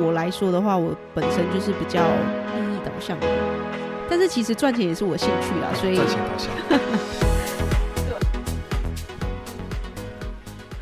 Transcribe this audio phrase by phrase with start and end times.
[0.00, 3.26] 我来说的话，我本身就是比较利益导向的，
[4.08, 6.50] 但是其实赚钱也是我兴趣啊，所以赚钱导向。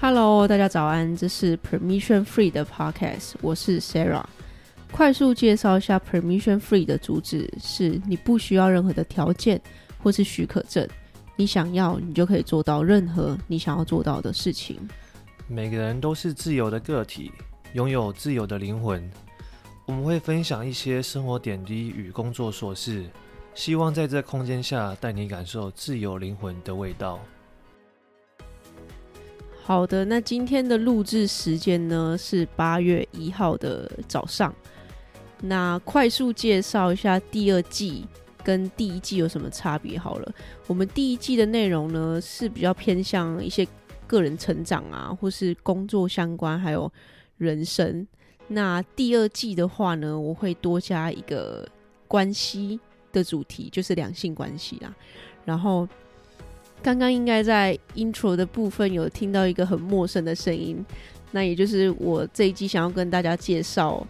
[0.01, 4.25] Hello，大家早安，这是 Permission Free 的 Podcast，我是 Sarah。
[4.93, 9.61] 快速介绍一下 Permission Free 的主旨是：你不需要任何的条件
[10.01, 10.87] 或是许可证，
[11.35, 14.79] 你想要，你就可以做到任何你想要做到的事情。
[15.49, 17.33] 每个人都是自由的个体，
[17.75, 19.11] 拥有自由的灵魂。
[19.85, 23.05] 我们会分享一些生活点滴与工作琐事，
[23.55, 27.19] 希望在这空间下带你感受自由灵魂的味道。
[29.63, 34.55] 好的，那今天的录制时间呢是八月一号的早上。
[35.41, 38.07] 那快速介绍一下第二季
[38.43, 40.35] 跟第一季有什么差别好了。
[40.67, 43.67] 我们第一季的内容呢是比较偏向一些
[44.07, 46.91] 个人成长啊，或是工作相关，还有
[47.39, 48.07] 人生。
[48.47, 51.67] 那第二季的话呢，我会多加一个
[52.07, 52.79] 关系
[53.11, 54.95] 的主题，就是两性关系啦。
[55.45, 55.89] 然后
[56.83, 60.85] 刚刚应该在 intro 的部分有听到一个很陌生的声音，
[61.31, 64.07] 那也就是我这一季想要跟大家介绍。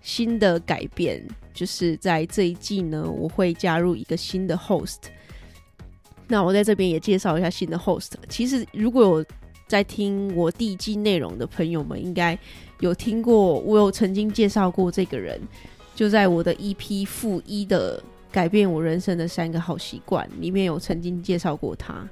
[0.00, 4.98] 新的改变就是在这一季呢，我会加入一个新的 host。
[6.28, 8.12] 那我在这边也介绍一下新的 host。
[8.28, 9.26] 其实如果有
[9.68, 12.36] 在听我第一季内容的朋友们，应该
[12.80, 15.38] 有听过，我有曾经介绍过这个人，
[15.94, 18.02] 就在我的 EP 负一的
[18.32, 22.02] 改变我人生的三个好习惯里面有曾经介绍过他。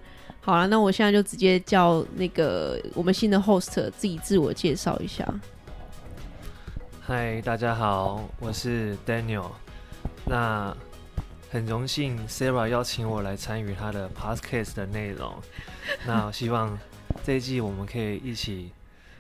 [0.41, 5.27] 好了，那我现在就直接叫那个我们新的 host 自己自我介绍一下。
[7.01, 9.47] 嗨，大家好，我是 Daniel。
[10.25, 10.77] 那
[11.51, 15.33] 很荣幸 Sarah 邀请我来参与她的 Podcast 的内容。
[16.07, 16.79] 那我希望
[17.25, 18.70] 这一季我们可以一起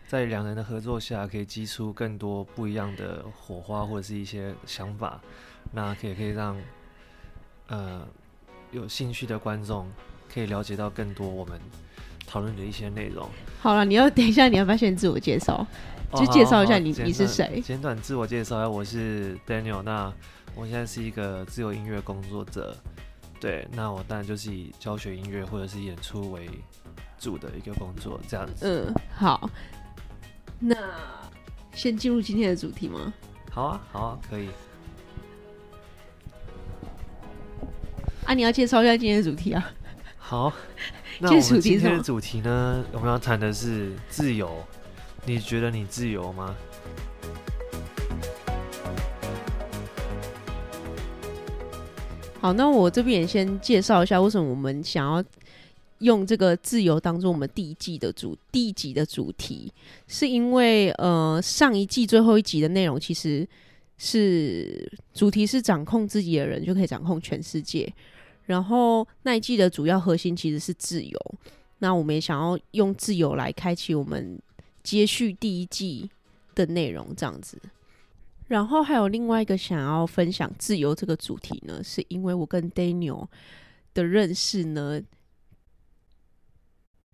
[0.08, 5.20] 在两人的合作下，可以激出更多不一样的火花或者是一些想法。
[5.72, 6.56] 那可以可以让
[7.66, 8.06] 呃
[8.70, 9.88] 有兴趣的观众
[10.32, 11.60] 可以了解到更多我们
[12.26, 13.28] 讨论的一些内容。
[13.60, 15.66] 好了，你要等一下，你要不要先自我介绍？
[16.14, 17.60] 就介绍一下你，你是谁？
[17.60, 19.82] 简短自我介绍下，我是 Daniel。
[19.82, 20.12] 那
[20.54, 22.76] 我现在是一个自由音乐工作者，
[23.40, 26.48] 对，那我当然就是以教学音乐或者是演出为
[27.18, 28.66] 主的一个工作，这样子。
[28.66, 29.50] 嗯，好。
[30.58, 30.74] 那
[31.74, 33.12] 先进入今天的主题吗？
[33.50, 34.48] 好啊，好啊，可以。
[38.24, 39.70] 啊，你要介绍一下今天的主题啊？
[40.18, 40.52] 好，
[41.20, 44.64] 那我们今天的主题呢，我们要谈的是自由。
[45.24, 46.54] 你觉得你自由吗？
[52.40, 55.22] 好，那我这边也先介绍一下，为什么我们想要
[55.98, 59.72] 用这个自由当做我们第一季的主第一集的主题，
[60.06, 63.46] 是因为呃上一季最后一集的内容其实
[63.98, 67.92] 是主题是掌控自己的人就可以掌控全世界，
[68.44, 71.18] 然后那一季的主要核心其实是自由，
[71.78, 74.38] 那我们也想要用自由来开启我们。
[74.82, 76.08] 接续第一季
[76.54, 77.58] 的内容这样子，
[78.46, 83.26] 然后还有另外一个想要分享自由这个主题呢，是因为我跟 Daniel
[83.92, 85.02] 的认识呢，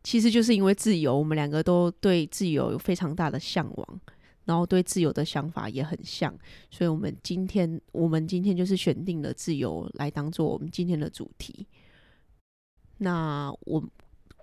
[0.03, 4.01] 其实就是因为自由，我们两个都对自由有非常大的向往，
[4.45, 6.33] 然后对自由的想法也很像，
[6.71, 11.67] 所以我们今天我们今天就是选定了自由来当做我们今天的主题。
[12.99, 13.83] 那我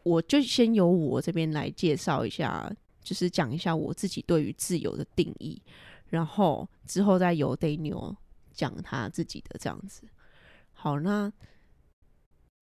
[0.04, 2.72] 我就先由我这边来介绍一下。
[3.02, 5.60] 就是讲一下我自己对于自由的定义，
[6.10, 8.14] 然后之后再由 Daniel
[8.54, 10.04] 讲他自己的这样子。
[10.74, 11.32] 好，那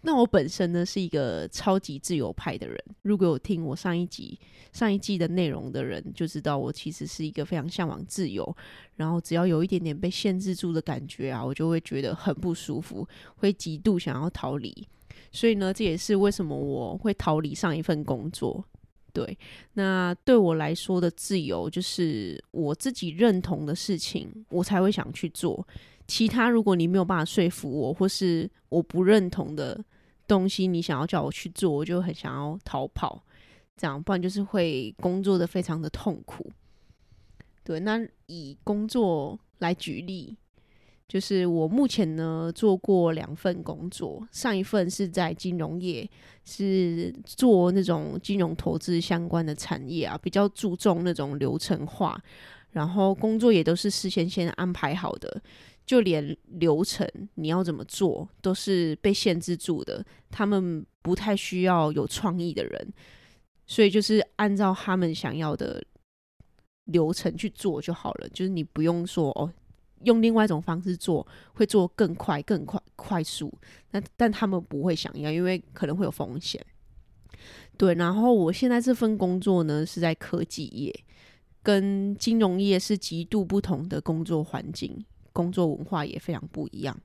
[0.02, 2.78] 那我本身呢是一个超级自由派的人。
[3.02, 4.40] 如果有听我上一集
[4.72, 8.56] 上一季的内容的人，就知道我其实是一个非常向往自由，
[8.96, 14.88] 然后只要有一点点被限制住的感觉啊，我就会觉得很不舒服，会极度想要逃离。
[15.32, 18.64] 所以呢，这也是为什么我会逃离上一份工作。
[19.12, 19.38] 对，
[19.74, 25.68] 那对我来说的自由，就是我自己认同的事情，我才会想去做。
[26.08, 29.84] 其他如果你没有办法说服我，或是我不认同的
[30.28, 33.22] 东西，你想要叫我去做，我就很想要逃跑。
[33.76, 36.50] 这样，不然就是会工作的非常的痛苦。
[37.64, 40.36] 对，那以工作来举例。
[41.08, 46.06] 就是我目前呢做过两份工作，上一份是在金融业，
[46.44, 52.22] 是做那种金融投资相关的产业啊，比较注重那种流程化，
[52.72, 55.42] 然后工作也都是事先先安排好的，
[55.88, 62.94] 就连流程你要怎么做都是被限制住的，他们不太需要有创意的人，
[63.66, 65.82] 所以就是按照他们想要的
[66.84, 69.50] 流程去做就好了，就是你不用说哦，
[70.04, 73.52] 用另外一种方式做会做更快、更快、快速。
[73.92, 76.64] 那但他们不会想要，因为可能会有风险。
[77.78, 80.94] 对，然后我现在这份工作呢是在科技业，
[81.64, 85.06] 跟金融业是极度不同的工作环境，
[85.38, 87.00] 工作文化也非常不一样。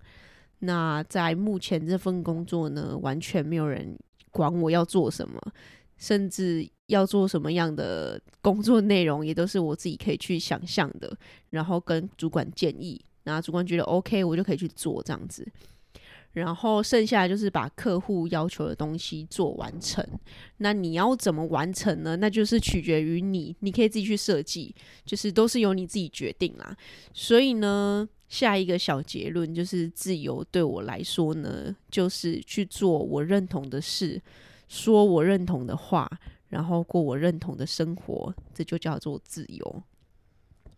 [0.60, 3.94] 那在目前这份工作呢，完全没有人
[4.30, 5.38] 管我要做什么，
[5.98, 11.14] 甚至要做什么样的工作内容，也都是我自己可以去想象的，
[11.50, 15.46] 然后跟主管建议，然后主管觉得 OK，我就可以去做这样子。
[16.32, 20.02] 然后剩下来就是把客户要求的东西做完成。
[20.56, 22.16] 那你要怎么完成呢？
[22.16, 24.74] 那就是取决于你，你可以自己去设计，
[25.04, 26.74] 就是都是由你自己决定啦。
[27.12, 34.18] 所以呢，下一个小结论就是，自由对我来说呢，就是去做我认同的事，
[34.68, 36.10] 说我认同的话，
[36.48, 39.82] 然后过我认同的生活，这就叫做自由。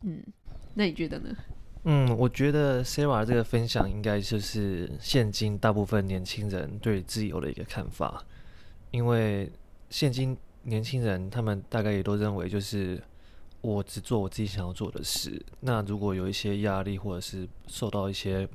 [0.02, 0.20] 嗯，
[0.74, 1.28] 那你觉得呢？
[1.84, 8.24] 嗯，我觉得 Sarah 这个分享应该就是现今大部分年轻人对自由的一个看法，
[8.90, 9.48] 因为
[9.90, 13.00] 现今年轻人他们大概也都认为，就是
[13.64, 15.42] 我只做我自己想要做的事。
[15.60, 18.46] 那如果有一些压力，或者是受到一些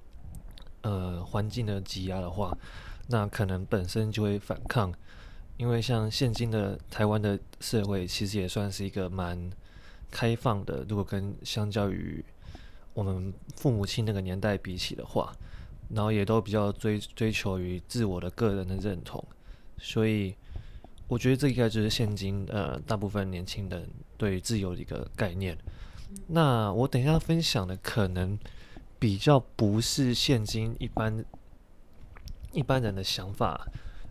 [0.82, 2.56] 呃环境的挤压的话，
[3.08, 4.94] 那可能本身就会反抗。
[5.58, 9.50] 因为像现今的台湾的社会，其实也算是一个蛮
[10.12, 10.86] 开放的。
[10.88, 12.24] 如果跟相较于
[12.94, 15.34] 我们父母亲那个年代比起的话，
[15.90, 19.26] 然后也都比较追追求于自我的个人的认同，
[19.80, 20.36] 所以
[21.08, 23.90] 我觉得这应该就是现今呃大部分年轻人
[24.20, 25.58] 对自由的一个概念。
[26.28, 28.38] 那我等一下分享的可能
[29.00, 31.26] 比较不是现今一般
[32.52, 33.68] 一般人的想法，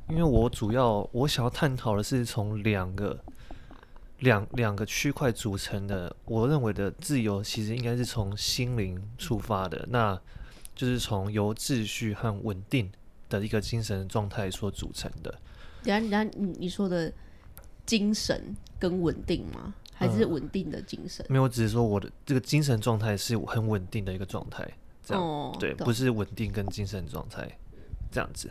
[0.08, 3.16] 因为我主要我想要探讨的是从两个。
[4.20, 10.20] 两两个区块组成的，我认为的自由其实应该是从心灵出发的，那
[10.74, 12.90] 就是从由秩序和稳定
[13.28, 15.30] 的一个精神状态所组成的。
[15.84, 17.12] 等下，等下，你你说的
[17.86, 19.72] 精神跟稳定吗？
[19.98, 21.26] 还是稳定的精神？
[21.28, 24.66] 嗯，没有，我只是说我的这个精神状态是很稳定的一个状态，
[25.02, 27.50] 这样，哦，对，不是稳定跟精神状态。
[28.10, 28.50] 这样子，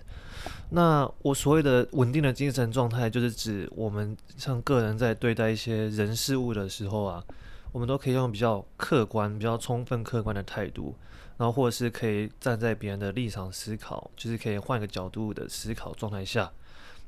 [0.69, 7.25] 那我所谓的稳定的精神状态，就是指我们像个人在对待一些人事物的时候啊，
[7.71, 10.93] 我们都可以用比较客观、比较充分、客观的态度，
[11.37, 16.51] 然后或者是可以站在别人的立场思考，就是可以换个角度的思考状态下，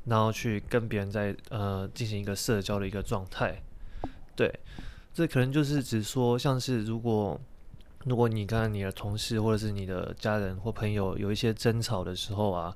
[0.06, 3.62] 然后去跟别人在呃进行一个社交的一个状态。
[4.40, 4.60] 对，
[5.14, 7.40] 这可能就是指说，像是如果。
[8.06, 12.74] 如果你跟你的同事或者是你的家人或朋友有一些争吵的时候啊，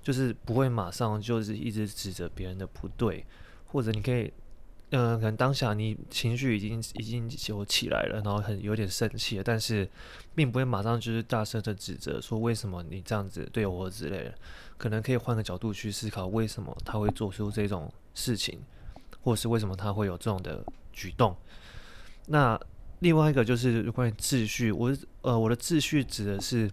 [0.00, 3.26] 就是不会马上就是一直指责别人的不对，
[3.66, 4.32] 或者你可以，
[4.90, 9.90] 嗯、可能当下你情绪已经已经有起来了，然后很有点生气了，但是
[10.36, 14.34] 并不会马上就是大声的指责说为什么你这样子对我之类的，
[14.78, 18.60] 可能可以换个角度去思考为什么他会做出这种事情，
[19.22, 21.36] 或是为什么他会有这种的举动，
[22.26, 22.60] 那。
[23.02, 26.70] 另外一个就是关于秩序，我呃我的秩序指的是，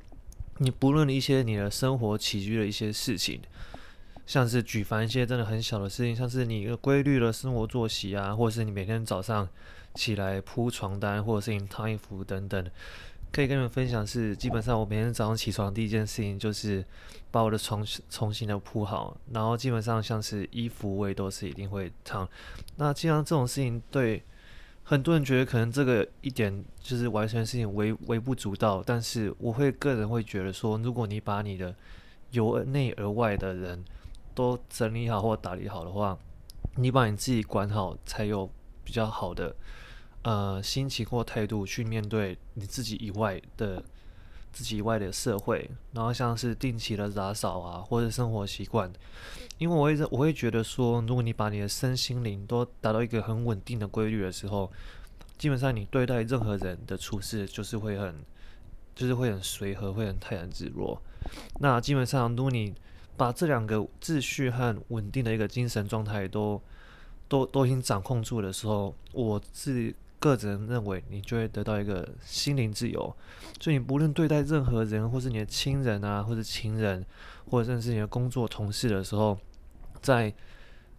[0.58, 3.40] 你不论一些你的生活起居的一些事情，
[4.26, 9.48] 像是举凡一些真的很小的事情，像是你规律的生活作息啊，或是你每天早上
[9.96, 12.70] 起来铺床单，或者是你烫衣服等等，
[13.32, 16.84] 可以跟你们分享是，基本上我每天早上起床第一件事情就是
[17.32, 22.28] 把我的床重新的铺好，然后基本上像是衣服我也都是一定会烫，
[22.78, 24.24] 那既然这种事情对。
[24.90, 31.76] 很多人觉得可能这个一点就是完全事情微微不足道，但是我会个人会觉得说，如果你把你的
[32.32, 33.84] 由内而外的人
[34.34, 36.18] 都整理好或打理好的话，
[36.76, 38.50] 你把你自己管好，才有
[38.86, 39.54] 比较好的
[40.24, 43.84] 呃心情或态度去面对你自己以外的
[44.52, 48.92] 自己以外的社会，然后像是定期的打扫啊，或者生活习惯。
[49.58, 54.72] 因为我会我会觉得说，如果你把你的身心灵都达到一个很稳定的规律的时候，
[55.38, 58.16] 基本上你对待任何人的处事就是会很，
[58.96, 61.02] 就是会很随和，会很泰然自若。
[61.60, 62.74] 那基本上，如果你
[63.16, 66.62] 把这两个秩序和稳定的一个精神状态都
[67.28, 73.16] 都都已经掌控住的时候，我是个人认为你就会得到一个心灵自由。
[73.60, 77.06] 所以你不论对待任何人，或是你的亲人啊，或是情人，
[77.50, 79.38] 或者甚至你的工作同事的时候，
[80.02, 80.34] 在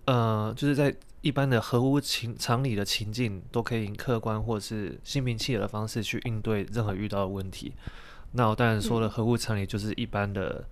[0.07, 7.75] 呃，就是在一般的合乎情常理的情境，都可以以客观或者是心平气和的方式去应对任何遇到的问题。
[8.33, 10.65] 那我当然说了，合乎常理就是一般的、嗯、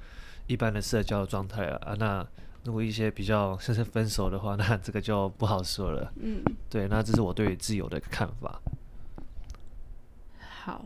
[0.47, 1.95] 一般的社交状态了啊。
[1.99, 2.27] 那
[2.67, 6.13] 如果一些比较甚至分手的话，那这个就不好说了。
[6.21, 8.61] 嗯，对，那这是我对于自由的看法。
[10.39, 10.85] 好，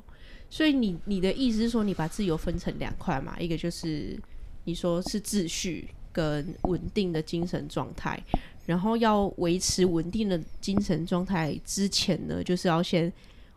[0.50, 3.34] 所以你你的意思是说，你把自由分成两块嘛？
[3.40, 4.20] 一个就是
[4.64, 8.22] 你说是秩序跟稳定的精神状态，
[8.66, 13.10] 然后要维持稳定的精神状态之前呢，就是要先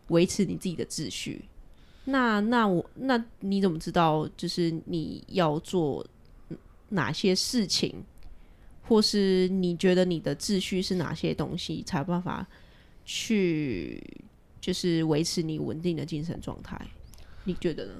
[0.08, 1.44] 维持你自己的秩序。
[2.06, 4.25] 那那我那你怎么知道？
[4.38, 6.06] 就是你要做
[6.89, 8.03] 哪些事情，
[8.93, 12.45] 或是你觉得你的秩序是哪些东西，才有办法
[13.03, 14.00] 去
[14.62, 16.79] 就是维持你稳定的精神状态？
[17.45, 17.93] 你觉得呢？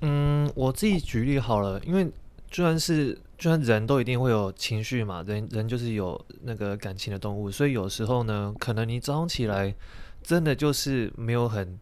[0.00, 2.04] 嗯，我自己举例好了，因为
[2.50, 9.72] 就算是就算人都一定会有情绪嘛，人人就是有那个感情的动物，所以有时候呢，可能你早上起来
[10.20, 11.78] 真的就是没有很。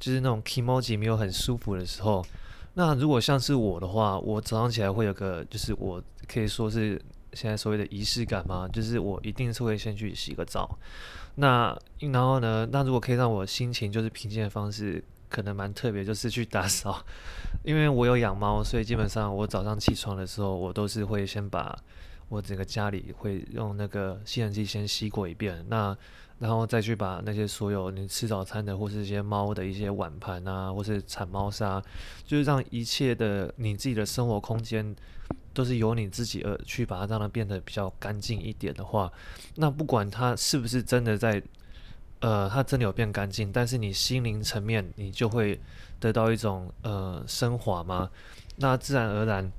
[0.00, 2.26] 就是那种 k moji 没有很舒服的时候，
[2.74, 7.00] 那如果像是我的话，我早上起来会有个，就是我可以说是
[7.32, 10.78] 现在所谓的仪式感嘛，就是我一定是会先去洗个澡。
[11.36, 17.04] 那然后呢，那如果可以让我心情就是平静的方式，可能蛮特别，就是去打扫。
[17.64, 21.74] 因为我有养猫，所以基本上我早上起床的时候，我都是会先把
[22.28, 25.64] 我整个家里会用那个吸尘器先吸过一遍。
[25.68, 25.96] 那
[26.38, 31.80] 然后再去把那些所有你吃早餐的，或是一些猫的一些碗盘啊，或是铲猫砂，
[32.26, 34.94] 就是让一切的你自己的生活空间
[35.52, 39.12] 都是由你自己而去把它让它变得比较干净一点的话，
[39.56, 41.42] 那不管它是不是真的在，
[42.20, 45.60] 呃，它真的有变干净，但是你心灵层面你就会
[46.00, 48.10] 得到一种呃升华嘛，
[48.56, 49.50] 那自然而然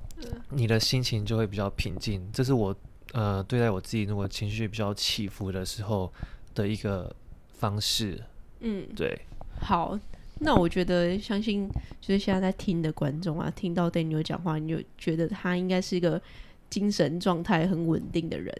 [0.50, 2.28] 你的心情就会比较平静。
[2.32, 2.74] 这是我
[3.12, 6.12] 呃对待我自己如果情绪比较起伏的时候。
[6.54, 7.12] 的一个
[7.58, 8.22] 方式，
[8.60, 9.20] 嗯，对，
[9.60, 9.98] 好，
[10.40, 11.68] 那我觉得相信
[12.00, 16.20] 就是现在在听的观众啊，听到 Daniel 讲话，你就觉得他应该是一个
[16.68, 18.52] 精神状态很稳定的人。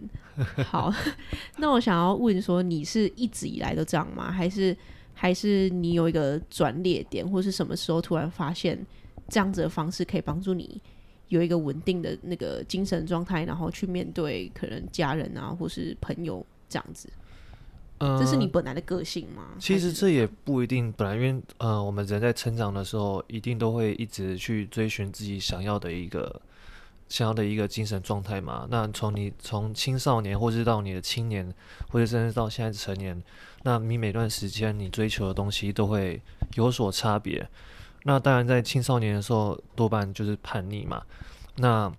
[0.64, 0.92] 好，
[1.58, 4.30] 那我想要问说，你是一直以来都这样吗？
[4.30, 4.76] 还是
[5.12, 8.78] 还是你有一个转捩点，或是什么时候突然发现
[9.28, 10.80] 这样子的方式可以帮助你
[11.28, 17.08] 有一个稳定的那个精神状态，然后去面对可能家人啊，或是朋友这样子？
[18.00, 19.44] 这是你本来的个性吗？
[19.54, 20.92] 呃，其实这也不一定。
[20.92, 26.40] 本来因为呃，我们人在成长的时候，一定都会一直去追寻自己想要的一个
[27.08, 28.66] 想要的一个精神状态嘛。
[28.70, 31.54] 那从你从青少年，或是到你的青年，
[31.88, 33.22] 或者甚至到现在成年，
[33.62, 36.20] 那你每段时间你追求的东西都会
[36.54, 37.48] 有所差别。
[38.02, 41.02] 那当然，在青少年的时候，多半就是叛逆嘛。
[41.56, 41.90] 那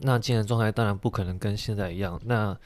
[0.00, 2.18] 那精神状态当然不可能跟现在一样。
[2.24, 2.56] 那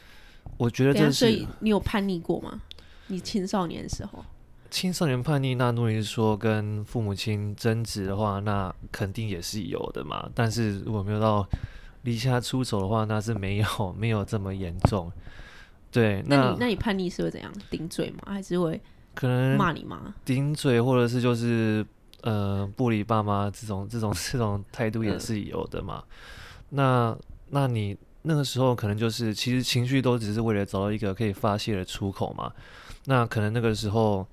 [0.58, 2.60] 我觉得这是，所以你有叛逆过吗？
[3.06, 4.22] 你青少年的时候，
[4.70, 10.28] 青少年叛逆，那如果是说跟父母亲争执的话，那肯定也是有的嘛。
[10.34, 11.48] 但是如果没有到
[12.02, 15.10] 离家出走的话，那是没有没有这么严重。
[15.90, 17.50] 对，那，那你那你叛逆是会怎样？
[17.70, 18.18] 顶嘴吗？
[18.26, 18.78] 还是会
[19.14, 20.14] 可能骂你吗？
[20.24, 21.86] 顶嘴，或者是就是
[22.22, 26.02] 呃不理爸妈这种这种这种态度也是有的嘛。
[26.04, 27.18] 嗯、那
[27.50, 27.96] 那你？
[28.28, 32.52] 那个时候可能就是，其实情绪都只是为了找到一个可以发泄的出口嘛。
[33.06, 34.28] 那可能那个时候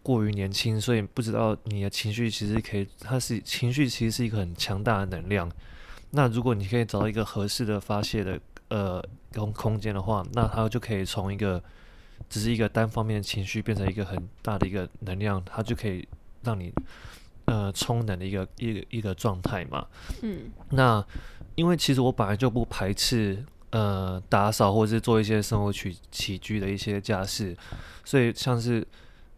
[0.00, 5.50] 过于年轻，所以不知道你的情绪其实可以，它是情绪其实是一个很强大的能量。
[6.10, 11.60] 那如果你可以找到一个合适的发泄的呃空空间的话，那它就可以从一个
[12.30, 16.06] 只是一个单方面的情绪变成一个很大的一个能量，它就可以
[16.44, 16.72] 让你
[17.46, 19.84] 呃充能的一个一个一个状态嘛。
[20.22, 21.04] 嗯，那。
[21.54, 27.56] 因为其实我本来就不排斥呃打扫或者是做一些生活起起居的一些家事，
[28.04, 28.86] 所以像是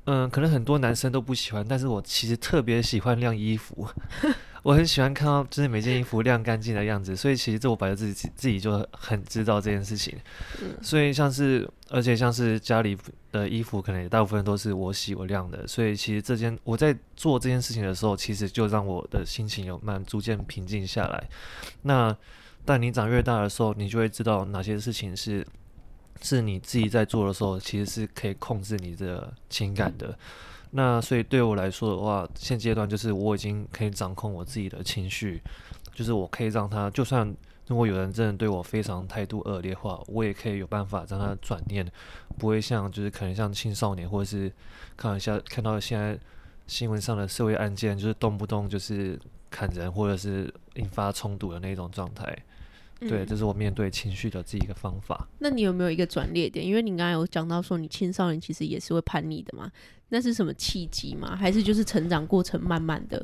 [0.07, 3.89] 嗯、可能很多男生都不喜欢，但是我其实特别喜欢晾衣服，
[4.65, 10.19] 我很喜欢看到就是每件衣服晾干净的样子，所以其实这我本来自己自己就很知道这件事情，
[10.81, 12.97] 所以像是而且像是家里
[13.31, 21.29] 的衣服可能也大部分都是我洗我晾的，所以其实这件我在做这件事情的时候，其实就让我的心情有慢逐渐平静下来。
[21.83, 22.17] 那
[22.65, 25.47] 但你长越大的时候，你就会知道哪些事情是
[26.23, 30.19] 是你自己在做的时候，其实是可以控制你的情感的。
[30.77, 35.41] 那所以对我来说的话，现阶段就是我已经可以掌控我自己的情绪，
[35.95, 37.35] 就是我可以让他就算。
[37.67, 41.91] 如果有人真的对我非常态度恶劣的话，我也可以有办法让他转念，
[42.37, 44.53] 不会像就是可能像青少年或者是
[44.99, 46.19] 看一下看到现在
[46.67, 49.19] 新闻上的社会案件，就是动不动就是
[49.51, 52.37] 砍人或者是引发冲突的那种状态。
[53.01, 55.27] 对，这是我面对情绪的这一个方法。
[55.39, 56.65] 那你有没有一个转捩点？
[56.65, 59.73] 因为你刚才有讲到说你青少年其实也是会叛逆的嘛？
[60.15, 61.35] 那是什么契机吗？
[61.35, 63.21] 还是就是成长过程慢慢的？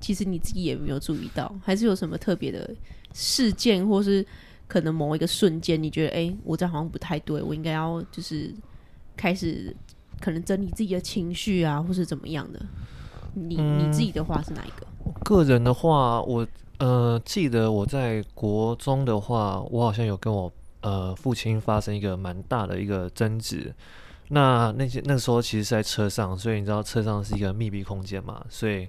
[0.00, 2.74] 其实你自己也没有注意到，还是有什么特别的
[3.12, 4.26] 事件，或是
[4.66, 8.50] 可能某一个瞬间，你觉得，哎、欸，我这好像不太对，我应该要就是
[9.14, 9.76] 开始
[10.22, 12.58] 可能整理自己的情绪啊，或是怎么样的？
[13.34, 14.86] 你你自己的话是哪一个？
[15.04, 16.48] 嗯、个人的话，我
[16.78, 23.74] 呃记得我在国中的话，我好像有跟我呃父亲发生一个蛮大的一个争执。
[24.32, 28.88] 那那些那时候其实是在车上，所以你知道车上是一个密闭空间嘛，所以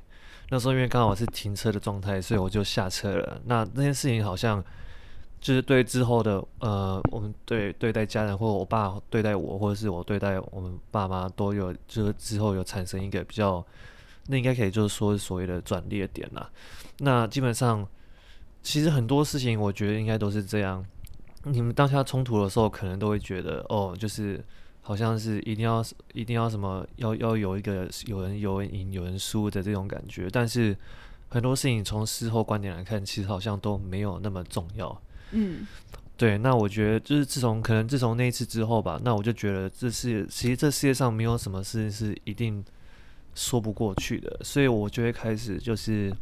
[0.49, 3.41] 那时候因为刚好是停车的状态，所以我就下车了。
[3.45, 4.63] 那那件事情好像。
[5.43, 13.61] 就是对之后的呃，我们对对待家人，或者我爸对待我，或者是我对待我们爸妈，都有就是之后有产生一个比较，
[14.27, 16.49] 那应该可以就是说所谓的转捩点啦。
[16.99, 17.85] 那基本上，
[18.61, 20.81] 其实很多事情我觉得应该都是这样。
[21.43, 24.41] 你们当下冲突的时候，可能都会觉得哦，就是
[24.85, 30.29] 好像是一定要一定要什么，要要有一个有人有人赢有人输的这种感觉。
[30.29, 30.75] 但是
[31.29, 35.01] 很多事情从事后观点来看，其实好像都没有那么重要。
[35.31, 35.65] 嗯，
[36.17, 42.63] 对，那我觉得就是自从可能自从那一次之后吧，那我就觉得这是其实这世界上没有什么事是一定
[43.33, 46.13] 说不过去的，所以我就会开始就是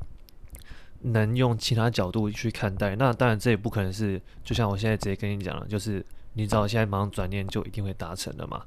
[1.02, 2.96] 能用其他角度去看待。
[2.96, 8.66] 那当然这也不可能是就像我现在直接跟你讲了，就是你知道现在马上转念就一定会达成的嘛，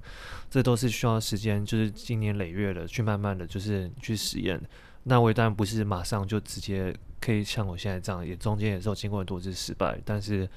[0.51, 4.61] 这都是需要时间，就是经年累月的去慢慢的就是去实验。
[5.05, 10.01] 那我也当然不是马上就直接可以像我现在这样，也中间也是有经过很多次失败。
[10.05, 10.49] 但是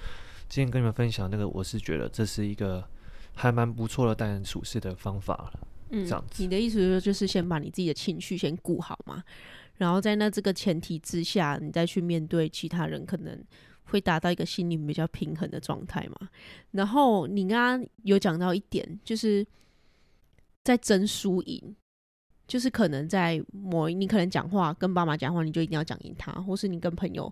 [0.47, 2.81] 今天跟你们分享那个，我是觉得这是一个
[3.35, 5.51] 还蛮不错的待人处事的方法。
[5.89, 6.43] 嗯，这样子。
[6.43, 9.23] 你的意思是说就是先把你自己的情绪先顾好嘛，
[9.77, 13.37] 然后在那这个前提之下，你再去面对其他人，可能
[13.89, 16.29] 会达到一个心灵比较平衡的状态嘛。
[16.71, 19.45] 然后你刚刚有讲到一点，就是
[20.63, 21.75] 在争输赢。
[22.47, 27.29] 就是可能在某，你可能讲话跟爸妈讲话，你就一定要讲赢他，或是你跟朋友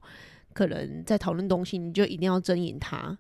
[0.51, 3.17] 可能在讨论东西，你就一定要争赢他。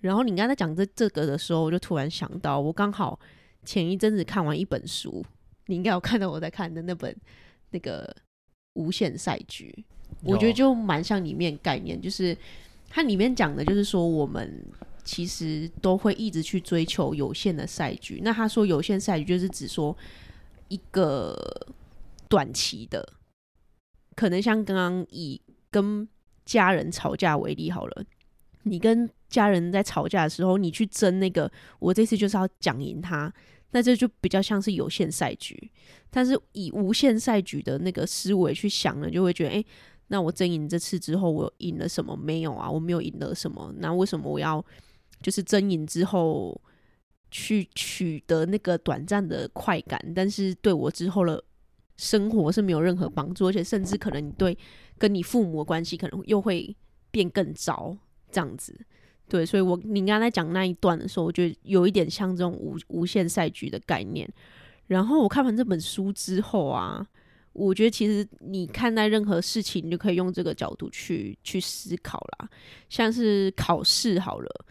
[0.00, 3.16] 然后你刚才讲这这个的时候，我就突然想到，我刚好
[3.64, 5.24] 前一阵子看完一本书，
[5.66, 7.16] 你应该有看到我在看的那本
[7.70, 8.04] 那个
[8.72, 9.72] 《无限赛局》，
[10.28, 12.36] 我觉得就蛮像里面概念，就是
[12.88, 14.64] 它里面讲的就是说，我们
[15.04, 18.20] 其实都会一直去追求有限的赛局。
[18.24, 19.96] 那他说有限赛局就是指说。
[20.68, 21.38] 一个
[22.28, 23.08] 短期的，
[24.16, 26.08] 可能像刚刚以跟
[26.44, 28.04] 家人吵架为例好了，
[28.64, 33.32] 你跟家人在吵架的时候，你去争那个，我这次就是要讲赢他，
[33.70, 35.70] 那这就比较像是有限赛局。
[36.10, 39.64] 但是以无限赛局的那个思维去想呢，就会觉得，哎、
[40.08, 42.16] 那我争赢这次之后，我赢了什么？
[42.16, 43.72] 没有啊，我没有赢得什么。
[43.78, 44.64] 那为什么我要
[45.22, 46.60] 就是争赢之后？
[47.28, 51.42] 去取得那个短暂的快感，但是对我之后的
[51.96, 54.56] 生活是没有任何帮助，而且甚至可能你对
[54.96, 56.74] 跟你父母的关系可能又会
[57.10, 57.94] 变更糟，
[58.30, 58.78] 这样子。
[59.28, 64.26] 对，所以我你刚才讲那一段的时候，我觉得有一点像这种无无限赛局的概念。
[64.86, 67.04] 然后我看完这本书之后啊，
[67.56, 72.48] 我觉得其实你看待任何事情，你就可以用这个角度去去思考啦，
[72.90, 74.66] 像是考试好了。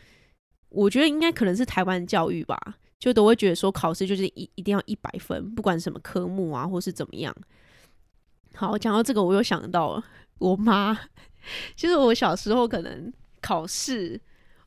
[0.69, 7.35] 我觉得应该可能是台湾教育吧，就都会觉得说考试就是一一定要一百分，不管什么科目啊，或是怎么样。
[8.53, 10.03] 好，讲到这个，我又想到了
[10.37, 10.97] 我妈，
[11.75, 14.21] 就是我小时候可能考试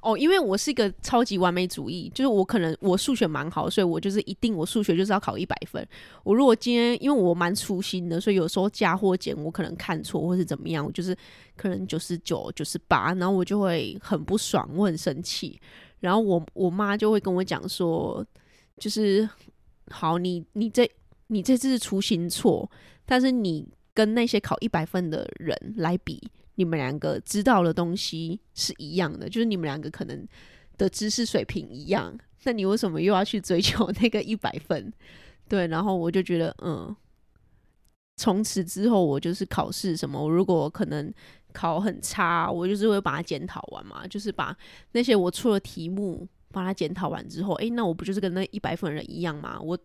[0.08, 5.86] 哦，因为我是一个超级完美主义，就是我可能我数学蛮好，所以我就是一定我数学就是要考一百分。
[6.24, 11.14] 我如果今天因为我蛮粗心的，所以有时候加或减我可能看错或是怎么样，我就是
[11.58, 15.60] 可能九十九、九十八，然后我就会很不爽，我很生气。
[16.00, 18.24] 然后我我妈就会跟我讲说，
[18.78, 19.28] 就是
[19.90, 20.90] 好，你你这
[21.26, 22.66] 你这次是粗心错，
[23.04, 30.26] 但是你跟那些考一百分的人来比，你们两个知道的东西是一样的，就是你们两个可能
[30.76, 34.92] 的知识水平一样，那你为什么又要去追求那个一百分？
[35.48, 36.94] 对，然后我就觉得，嗯，
[38.16, 41.12] 从此之后我就是考试什么，我如果可能。
[41.50, 44.56] 考很差，我就是会把它检讨完嘛，就是把
[44.92, 49.58] 那些我出的题目把它检讨完之后，诶、那我不就是跟那一百分人一样吗？
[49.58, 49.76] 我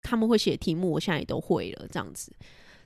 [0.00, 2.32] 他们会写题目，我现在也都会了，这样子。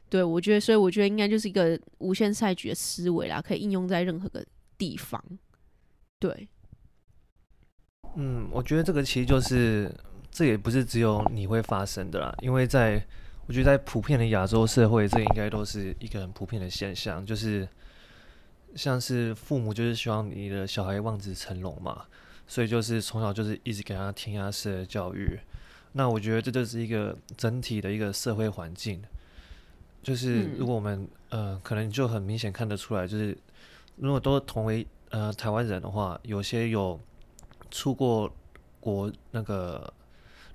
[0.09, 4.45] 对，我觉得，所以我觉得应该就是一个无限赛局的思维啦，可以应用在任何个
[4.77, 5.23] 地方。
[6.19, 6.49] 对，
[8.17, 9.95] 嗯，我觉得这个其实就是
[10.31, 13.05] 这也不是只有你会发生的啦，因为在
[13.47, 17.69] 我觉得在普遍的亚洲社会，这应该都是一个很普遍的现象，就是。
[18.75, 22.05] 像是父母就是希望你的小孩望子成龙嘛，
[22.47, 25.41] 所以就是从小就是一直给他填鸭式的教育。
[25.93, 29.03] 那我觉得这就是一个整体的一个社会环境。
[30.09, 33.37] 就是如果我们呃，可能就很明显看得出来，就是
[33.97, 36.99] 如果都同为呃台湾人的话，有些有
[37.71, 38.33] 出过
[38.81, 39.93] 国那个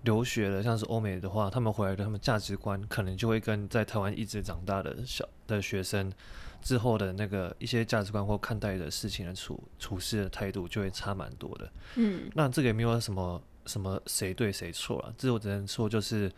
[0.01, 6.11] 留学的，像是欧美的话，他们回来的他们价值观可能就会跟在台湾一直长大的小的学生
[6.63, 11.71] 之后的那个一些价值观或看待的事情的处处事的态度就会差蛮多的。
[11.97, 16.31] 嗯，那这个也没有什么什么谁对谁错了，这我只能说就是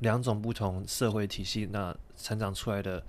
[0.00, 3.02] 两种不同社会体系那成长出来的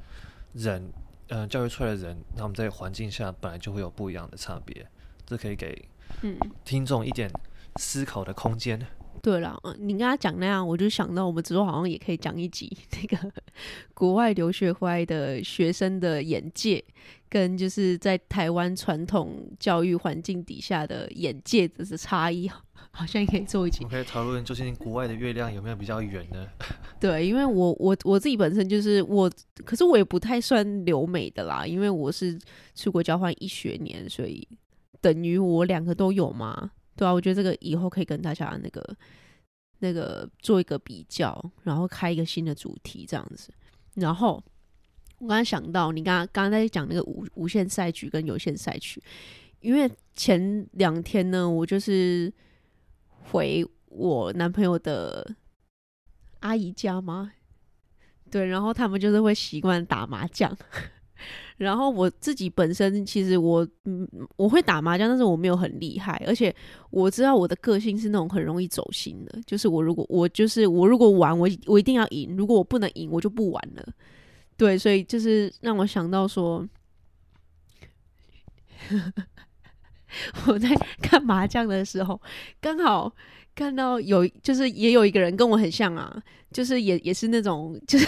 [0.53, 0.81] 人，
[1.27, 4.87] 嗯、呃，教育出来的人，他们在环境下本来就会有不一样的差别，
[5.25, 5.89] 这可以给
[6.21, 7.31] 嗯听众一点
[7.77, 8.85] 思考的空间。
[9.21, 13.31] 对了，嗯，你跟他讲那样，我就想到我们之后好像也可以讲一集那个
[13.93, 16.83] 国外留学回来的学生的眼界，
[17.29, 22.49] 跟就是在台湾传统教育环境底下的眼界的差异，
[22.89, 23.83] 好像也可以做一集。
[23.83, 26.47] 我们可以讨论，究竟国外的月亮有没有比较圆呢？
[26.99, 29.31] 对，因为我我我自己本身就是我，
[29.63, 32.39] 可是我也不太算留美的啦，因为我是
[32.73, 34.47] 出国交换一学年，所以
[34.99, 36.71] 等于我两个都有嘛。
[36.95, 38.97] 对啊，我觉得这个以后可以跟大家那个
[39.79, 43.51] 那个做一个比较，然后开一个新的主题这样子。
[43.95, 44.41] 然后
[45.17, 49.01] 我刚才想到，你刚刚刚在讲那个无无限赛局跟有限赛局，
[49.59, 52.31] 因为前两天呢，我就是
[53.07, 55.35] 回我男朋友的
[56.39, 57.31] 阿姨家嘛，
[58.29, 60.55] 对，然后他们就是会习惯打麻将。
[61.57, 66.53] 然后我自己本身其实我嗯我会打麻将，但是我没有很厉害，而且
[66.89, 73.87] 我知道我的个性是那种很容易走心的，就是我如果我就是我如果玩我我一定要赢，如果我不能赢我就不玩了，
[74.57, 76.67] 对，所以就是让我想到说，
[80.47, 80.69] 我在
[81.01, 82.19] 看麻将的时候
[82.59, 83.13] 刚好
[83.53, 88.07] 看到有就是也有一个人跟我很像啊，就是也也是那种就是。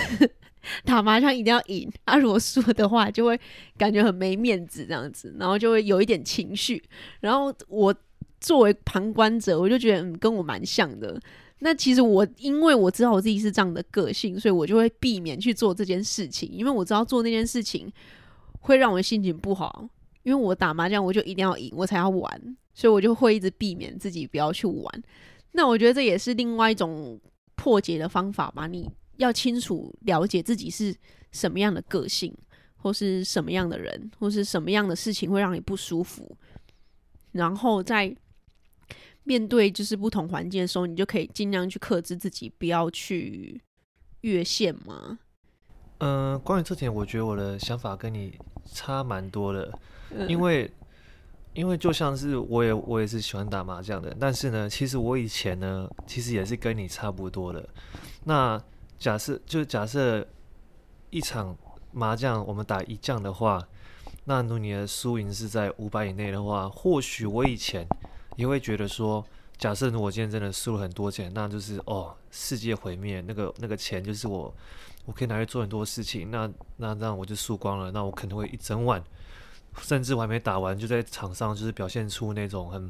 [0.85, 3.39] 打麻将一定要赢，啊，如果输的话就会
[3.77, 6.81] 感觉很没面子这样子，然后就会有一点情绪。
[7.19, 7.93] 然后我
[8.39, 11.19] 作为旁观者，我就觉得，跟我蛮像的。
[11.59, 17.91] 那其实我因为我知道我自己是这样的个性，所以我就会避免去做这件事情，因为我知道做那件事情
[18.59, 19.87] 会让我心情不好。
[20.23, 25.03] 因为我打麻将，我就一定要赢，我才要玩，所以我就会一直避免自己不要去玩。
[25.51, 27.19] 那我觉得这也是另外一种
[27.55, 28.89] 破解的方法吧，你。
[29.17, 30.95] 要清楚了解自己是
[31.31, 32.35] 什么样的个性，
[32.77, 36.35] 或是什么样的人，或是什么样的事情会让你不舒服，
[37.31, 38.15] 然后在
[39.23, 43.61] 面对就是不同环境的时候，你就可以尽量去克制自己，不要去
[44.21, 45.17] 越线嘛。
[45.99, 50.69] 嗯、呃，关于这点，我觉得我的想法跟你差蛮多的，嗯、因为
[51.53, 57.69] 因为就像是我也我也是喜欢打麻将的，但是呢，其实我以前呢，其实也是跟你差不多的，
[58.23, 58.61] 那。
[59.03, 60.25] 假设就假设
[61.09, 61.53] 一场
[61.91, 63.61] 麻将我们打一将的话，
[64.23, 67.85] 那如果你的输赢是在五百以内的话，或许我以前
[68.37, 69.21] 也会觉得说，
[69.57, 74.55] 假设如果今天真的输了很多钱，那就是哦世界毁灭，那个那个钱就是我
[75.03, 79.03] 我可以拿去做很多事情，那那这样我就输光了，那我可能会一整晚，
[79.81, 82.89] 甚至我还没打完就在场上就是表现出那种很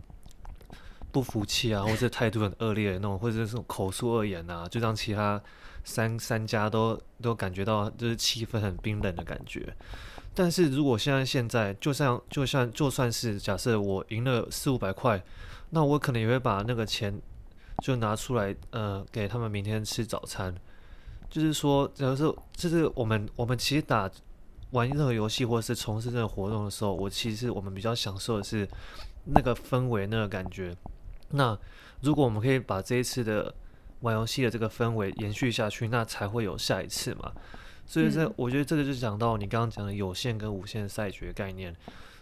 [1.14, 5.42] 不服气啊，或者态度很恶劣的那种，或者是口出恶言啊，就让其他。
[5.86, 9.76] 三三家都都感觉到就是气氛很冰冷的感觉，
[10.34, 15.22] 但是如果现在现在就像就像就算是假设我赢了四五百块，
[15.72, 17.14] 那我可能也会把那个钱
[17.84, 20.56] 就拿出来，呃，给他们明天吃早餐。
[21.30, 24.10] 就是说，假如说就是我们我们其实打
[24.72, 28.66] 玩任何游戏或者是从事任何活动的时候，我其实我们比较享受的是
[29.26, 30.74] 那个氛围那个感觉。
[31.36, 31.58] 那
[32.02, 33.54] 如果我们可以把这一次的
[34.02, 37.32] 玩游戏的这个氛围延续下去，那才会有下一次嘛。
[37.86, 41.76] 所以这我觉得这个就讲到你刚刚讲的有限跟无限赛局的概念，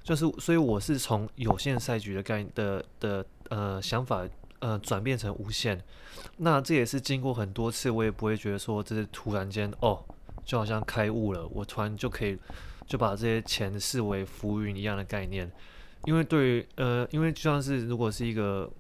[0.04, 4.26] 就是所以我是从有限赛局的概的的呃想法
[4.60, 5.80] 呃转变成无限。
[6.38, 10.04] 那这也是经过很多次，我也不会觉得说这是突然间哦，
[10.46, 12.38] 就好像开悟了，我突然就可以
[12.88, 15.52] 就把这些钱视为浮云一样的概念。
[16.06, 18.72] 因为对于呃，因为就像是如果是一个。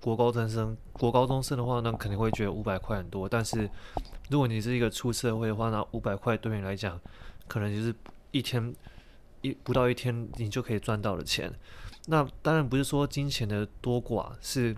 [0.00, 3.28] 国高中生，国高中生的话，那肯定会觉得五百块很多。
[3.28, 3.68] 但是，
[4.30, 6.98] 如果你是一个出社会的话，那五百块对你来讲，
[7.46, 7.94] 可能就是
[8.30, 8.74] 一天
[9.42, 11.52] 一不到一天你就可以赚到的钱。
[12.06, 14.74] 那当然不是说金钱的多寡是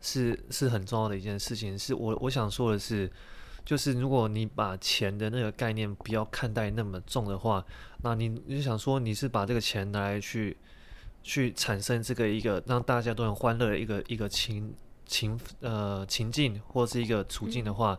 [0.00, 1.76] 是是很重要的一件事情。
[1.76, 3.10] 是我我想说的是，
[3.64, 7.64] 就是如果你把钱的那个概念不要看待那么重的话，
[8.02, 10.56] 那你你想说你是把这个钱拿来去。
[11.22, 14.74] 去产生这个一个让大家都很欢乐的一个一个情
[15.06, 17.98] 情呃情境或是一个处境的话，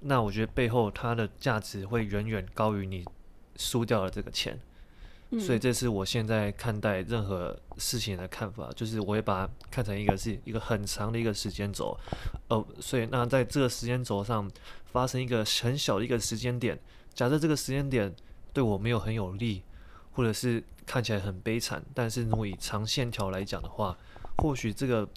[0.00, 3.04] 那我觉得背后它的价值会远远高于你
[3.56, 4.58] 输掉了这个钱。
[5.30, 11.94] 嗯、所以这是我现在看待任何事情的看法，就是我会把它看成一个是一个很长的一个时间轴，
[12.48, 14.50] 呃，所以那在这个时间轴上
[14.86, 16.78] 发生一个很小的一个时间点，
[17.12, 18.10] 假设这个时间点
[18.54, 19.62] 对我没有很有利，
[20.18, 23.96] 或者是看起来很悲惨，但是如果以长线条来讲的话，
[24.38, 25.08] 或许这个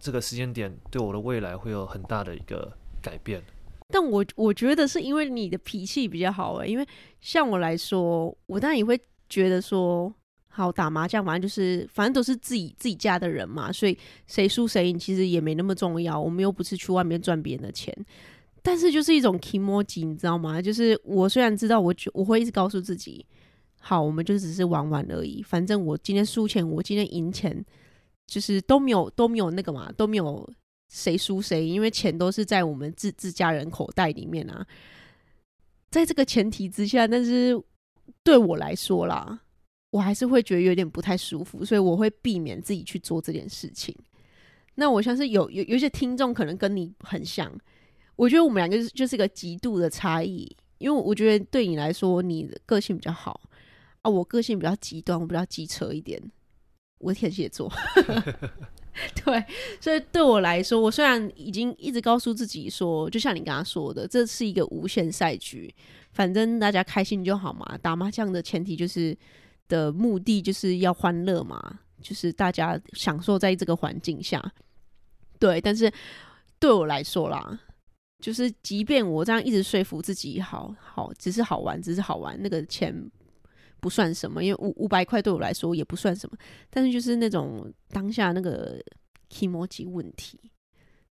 [0.00, 3.40] 这个时间点对我的未来会有很大的一个改变。
[3.88, 6.84] 但我我觉得是因为你的脾气比较好诶、因为
[7.20, 9.00] 像我来说，我当然也会。
[9.32, 10.12] 觉得说
[10.48, 16.20] 好打麻将，反正就是反正都是自己自己家的人嘛，所以谁输谁赢其实也没那么重要。
[16.20, 17.96] 我们又不是去外面赚别人的钱，
[18.60, 20.60] 但是就是一种 kimoji，你知道吗？
[20.60, 23.24] 就是我虽然知道我我会一直告诉自己，
[23.80, 25.42] 好，我们就只是玩玩而已。
[25.42, 27.64] 反正我今天输钱，我今天赢钱，
[28.28, 30.48] 就是都没有都没有那个嘛，都没有
[30.88, 34.64] 谁输谁，因为钱都是在我们自自家人口袋里面啊。
[35.90, 37.60] 在这个前提之下，但是。
[38.24, 39.40] 对我来说啦，
[39.90, 43.96] 我还是会觉得有点不太舒服，所以我会避免自己去做这件事情。
[44.74, 47.50] 那我相信有有有些听众可能跟你很像，
[48.16, 53.40] 我觉得我们两个就是一个极度的差异，因为我觉得对你来说，你的个性比较好
[54.02, 56.20] 啊，我个性比较极端，我比较机车一点，
[56.98, 57.70] 我天蝎座。
[59.24, 59.44] 对，
[59.80, 65.72] 所以对我来说，我虽然已经一直告诉自己说，就像你刚刚说的，这是一个无限赛局，
[66.12, 67.78] 反正大家开心就好嘛。
[67.80, 69.16] 打麻将的前提就是
[69.68, 74.42] 的目的就是要欢乐嘛，就是大家享受在这个环境下。
[75.38, 75.90] 对，但是
[76.58, 77.60] 对我来说啦，
[78.18, 82.92] 就是即便我这样一直说服自己，好好，只是好玩，只是好玩，那个钱。
[83.80, 86.36] 不算什么，因为五五百块对我来说也不算什么，
[86.68, 88.78] 但是就是那种当下那个
[89.30, 90.38] kimochi 问题，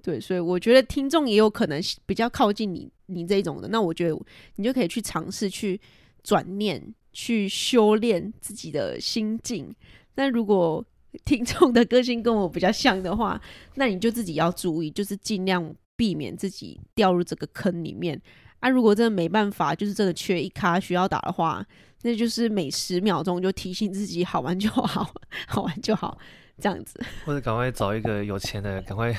[0.02, 4.18] 对，所以我觉得听众也有可能比较靠近你，你这种的，那我觉得
[4.56, 5.80] 你就可以去尝试去
[6.22, 9.74] 转念，去修炼自己的心境。
[10.16, 10.84] 那如果
[11.24, 13.40] 听众的个性跟我比较像的话，
[13.74, 18.20] 那你就自己要注意，就是尽量避免自己掉入这个坑里面。
[18.60, 21.66] 啊，如果真的没办法，就是真的缺一卡需要打的话。
[22.06, 25.12] 那就是每十秒钟就提醒自己好玩就好，
[25.48, 26.16] 好玩就好，
[26.56, 27.04] 这样子。
[27.24, 29.12] 或者赶快找一个有钱的，赶快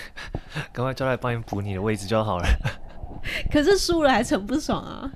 [0.71, 2.47] 赶快叫他帮你补你的位置就好了。
[3.51, 5.11] 可是输了还是很不爽啊。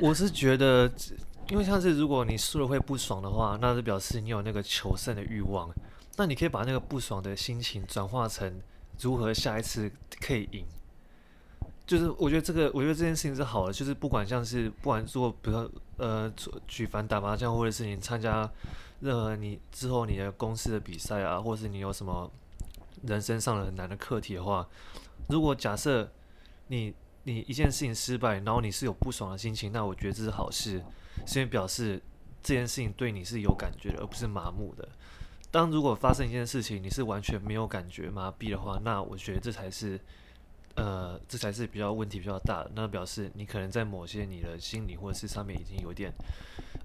[0.00, 0.88] 我是觉得，
[1.48, 5.68] 因为像是如果你输了会不爽的话，那就表示你有那个求胜的欲望。
[6.16, 8.60] 那你可以把那个不爽的心情转化成
[9.00, 10.64] 如何下一次可以赢。
[11.90, 13.72] 就是我觉得这个，我觉得这件事情是好的。
[13.72, 16.32] 就是不管像是不管做，比如说呃，
[16.68, 18.48] 举凡打麻将，或者是你参加
[19.00, 22.30] 任何你之后你的公司的比赛啊，或者是你有什么
[23.02, 24.64] 人生上的很难的课题的话，
[25.30, 26.08] 如果假设
[26.68, 30.80] 你你一件事情失败，然后你是有不爽的心情，那我觉得这是好事，
[31.26, 32.00] 是因为表示
[32.40, 34.88] 这件事情对你是有感觉的，而不是麻木的。
[35.50, 40.00] 当如果发生一件事情，你是完全没有感觉麻痹的话，那我觉得这才是。
[40.76, 46.12] 呃，这才是比较问题比较大的，那表示你可能在某些你的心理或者是上面已经有点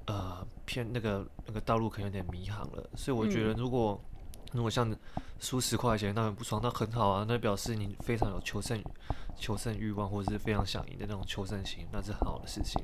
[0.08, 4.94] 呃偏那个那个道路可能有点迷航了，所以我觉得如果、嗯、如果像
[5.40, 8.84] 输十块钱那很不爽，那很好啊，那表示你非常有求胜
[9.38, 12.84] 求胜欲望，或者是非常想赢的那种求胜心，那是很好的事情。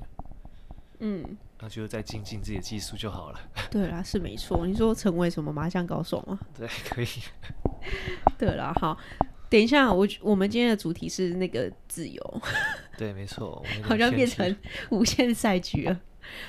[0.99, 3.39] 嗯，那就是在精进自己的技术就好了。
[3.71, 4.67] 对啦，是没错。
[4.67, 6.39] 你说成为什么麻将高手吗？
[6.55, 7.07] 对，可以。
[8.37, 8.95] 对啦，好。
[9.51, 12.41] 等一下，我我们今天的主题是那个自由。
[12.97, 14.55] 对，没错，好像变成
[14.91, 15.99] 无限赛局了。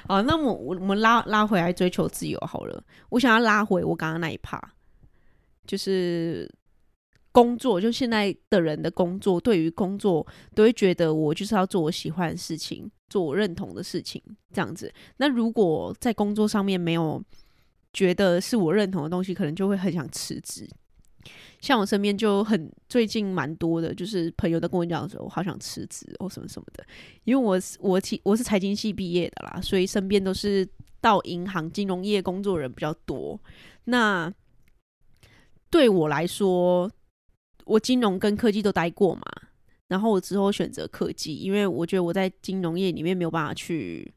[0.07, 2.85] 好，那么我我们拉拉回来追求自由好了。
[3.09, 4.57] 我想要拉回我刚刚那一趴，
[5.67, 6.49] 就是
[7.33, 14.93] 工作，就现在的人的工作，对于工作都会觉得我就是要做我喜欢的事情，做我认同的事情，这样子。
[15.17, 17.21] 那如果在工作上面没有
[17.93, 20.69] 觉得是我认同的东西，可能就会很想辞职。
[21.63, 26.85] 像我身边就很最近蛮多的，就是朋友都跟我讲说，我好想辞职哦，什么什么的。
[27.23, 30.69] 因为我是我其我是财经系毕业的啦，所以身边都是
[31.01, 33.41] 到银行金融业工作人比较多。
[33.85, 34.31] 那
[35.71, 36.91] 对我来说，
[37.65, 39.23] 我金融跟科技都待过嘛，
[39.87, 44.13] 然后我之后选择科技，因为我觉得我在金融业里面没有办法去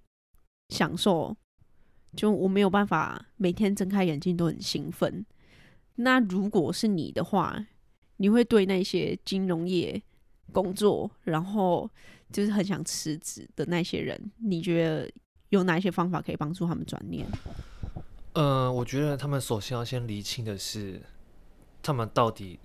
[0.69, 1.37] 享受，
[2.17, 5.23] 就我没有办法每天睁开眼睛都很兴奋。
[5.95, 7.65] 那如果是你的话，
[8.17, 10.01] 你会对那些金融业
[10.51, 11.89] 工作，然后
[12.31, 15.11] 就是很想辞职的那些人，你觉得
[15.49, 17.25] 有哪些方法可以帮助他们转念？
[18.33, 21.01] 呃，我觉得他们首先要先厘清的是，
[21.81, 22.59] 他们到底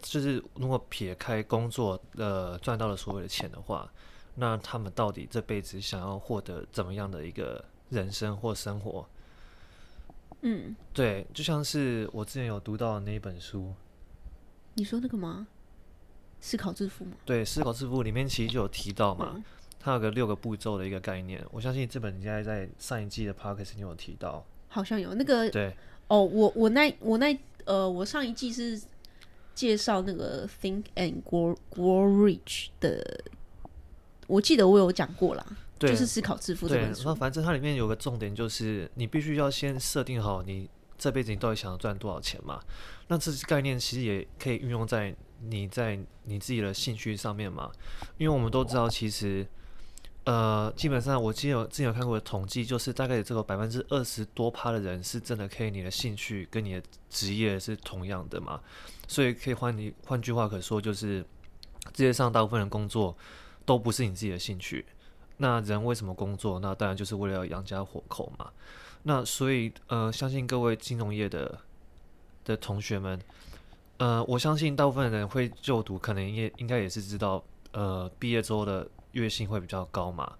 [0.00, 3.92] 就是如果撇开工作呃赚到了所谓的钱的话，
[4.36, 9.04] 那他们到底这辈子想要获得怎么样的一个人生或生活？
[10.42, 13.74] 嗯，对，就像是我之前有读到的那一本书，
[14.74, 15.46] 你说那个吗？
[16.40, 17.12] 思考致富吗？
[17.26, 19.44] 对，思考致富里面其实就有提到嘛，嗯、
[19.78, 21.44] 它有个六个步骤的一个概念。
[21.50, 25.76] 我相信这本应该在上一季的 podcast 你有提到，好像有那个对
[26.08, 28.80] 哦，我我那我那呃，我上一季是
[29.54, 33.22] 介绍那个 Think and Grow Grow Rich 的，
[34.26, 35.56] 我记得我有讲过啦，对
[35.88, 37.02] 就是思考致富这本书。
[37.06, 42.60] 那反正它里面有个重点，就是你必须要先设定好你这辈子你到底想要赚多少钱嘛。
[43.08, 45.14] 那这概念其实也可以运用在。
[45.42, 47.72] 你在你自己的兴趣上面嘛？
[48.18, 49.46] 因为我们都知道，其实，
[50.24, 58.60] 呃，基本上我记得有之前有看过的统计，就是大概有这个百分之二十多趴的人是真的可以，你的兴趣跟你的职业是同样的嘛？
[59.08, 61.24] 所以可以换你换句话可说，就是世
[61.94, 63.16] 界上大部分的工作
[63.64, 64.84] 都不是你自己的兴趣。
[65.40, 66.60] 那人为什么工作？
[66.60, 68.50] 那当然就是为了要养家活口嘛。
[69.04, 71.58] 那所以，呃，相信各位金融业的
[72.44, 73.18] 的同学们。
[73.96, 80.30] 呃，我相信大部分人会就读，可能也应该也是知道，呃，毕业之后的月薪会比较高嘛。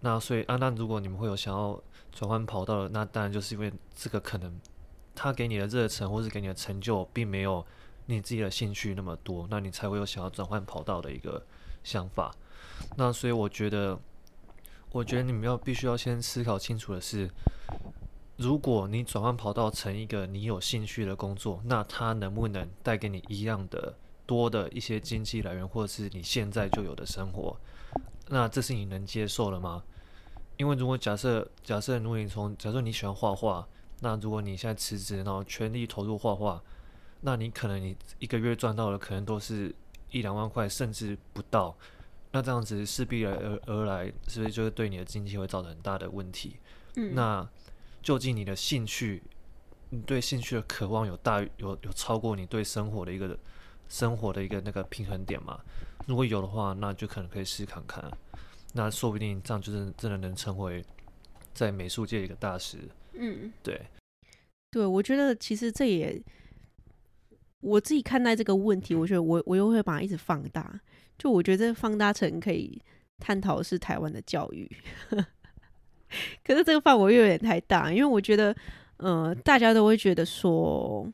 [0.00, 1.78] 那所以啊，那如果你们会有想要
[2.12, 4.58] 转换跑道的，那当然就是因为这个可能
[5.14, 7.64] 他给你的热忱或是给你的成就，并没有
[8.06, 11.42] 你自己的兴趣那么多，那你才会有想要转换跑道的一个
[11.82, 12.30] 想法。
[12.96, 13.98] 那所以我觉得，
[14.90, 17.30] 我觉得你们要必须要先思考清楚的是。
[18.36, 23.92] 如果你转换跑道成一个你有兴趣的工作，那它能不能带给你一样的
[24.26, 27.56] 多的一些经济来源，或者是你现在就有的生活？
[28.28, 29.82] 那这是你能接受的吗？
[30.56, 33.66] 因为如果假设假设如果你从假设你喜欢画画，
[33.98, 36.62] 那如果你现在辞职，然后全力投入画画，
[37.22, 39.74] 那你可能你一个月赚到的可能都是
[40.12, 41.76] 一两万块，甚至不到。
[42.32, 46.56] 那这样子势必而而来，是不是就会对你的经济会造成很大的问题？
[46.96, 47.48] 嗯，那。
[48.00, 49.20] 究竟你的兴趣，
[49.90, 53.36] 你对兴趣的渴望有大有有超过你对生活的一个
[53.88, 55.60] 生活的一个那个平衡点吗？
[56.06, 58.08] 如果有的话，那就可能可以试看看。
[58.72, 60.82] 那说不定这样就是真的能成为
[61.52, 62.78] 在美术界的一个大师。
[63.14, 63.84] 嗯，对，
[64.70, 66.22] 对，我觉得其实这也
[67.60, 70.80] 我自己看待这个问题，我觉得我我又会把它一直放大。
[71.18, 72.80] 就我觉得这放大成可以
[73.18, 74.70] 探讨是台湾的教育。
[76.42, 78.56] 可是这个范围又有点太大，因为我觉得，
[78.96, 81.06] 呃，大家都会觉得说，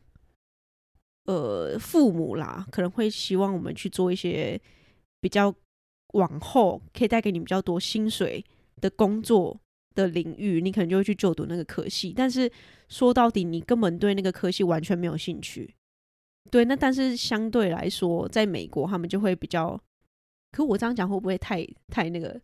[1.24, 4.60] 呃，父母啦，可能会希望我们去做一些
[5.20, 5.52] 比较
[6.12, 8.44] 往后可以带给你比较多薪水
[8.80, 9.58] 的工作
[9.96, 12.12] 的领域，你可能就会去就读那个科系。
[12.14, 12.48] 但是
[12.88, 15.74] 说到底，你根本对那个科系完全没有兴趣。
[16.52, 19.80] 对，那但是相对来说，在美国他们就会比较，
[20.54, 22.40] 可我这样讲会不会太太那个？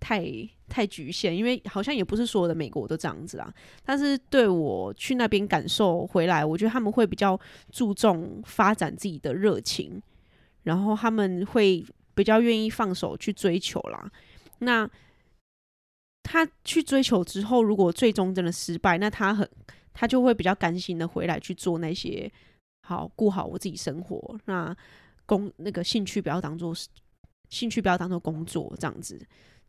[0.00, 0.24] 太
[0.68, 3.52] 太局限，因为好像也不是所有的美国都这样子啦。
[3.84, 7.36] 但是对我去那边感受回来，我觉得他们会比较
[7.72, 10.00] 注重发展自己的热情，
[10.62, 14.08] 然后他们会比较愿意放手去追求啦。
[14.60, 14.88] 那
[16.22, 19.50] 他去追求之后，如果最终真的失败，那他很
[19.92, 22.30] 他就会比较甘心的回来去做那些
[22.82, 24.72] 好顾好我自己生活，那
[25.26, 26.72] 工那个兴趣不要当做
[27.50, 29.20] 兴趣不要当做工作这样子。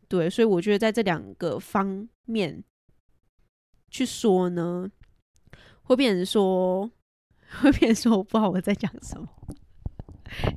[0.07, 2.63] 对，所以我觉得在这两个方面
[3.89, 4.89] 去说呢，
[5.83, 6.89] 会变成说，
[7.61, 9.27] 会变成说，我不知道我在讲什么。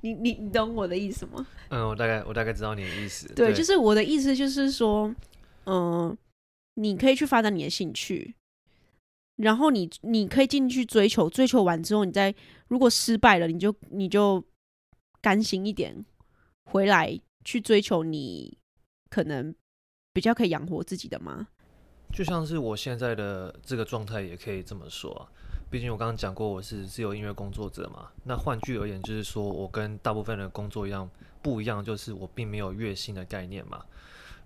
[0.03, 1.47] 你你你懂我的意思吗？
[1.71, 3.27] 嗯，我大概我大概知道你的意思。
[3.29, 5.09] 对，对就是我的意思，就是说，
[5.65, 5.75] 嗯、
[6.09, 6.19] 呃，
[6.75, 8.35] 你可以去发展你的兴趣，
[9.37, 12.35] 然后你你可以进去追求，追求完之后，你再
[12.69, 14.45] 如果失败了，你就你就
[15.23, 16.05] 甘心一点，
[16.65, 18.59] 回来去追求你。
[19.11, 19.55] 可能
[20.15, 21.47] 比较可以养活自己的吗？
[22.15, 25.29] 就像是我现在的这个状态，也可以这么说啊。
[25.71, 28.11] 毕竟我刚刚讲过，我是自由音乐工作者嘛。
[28.25, 31.07] 那换句而言，就是说我跟大部分的工作一样，
[31.43, 33.85] 不一样，就是我并没有月薪的概念嘛。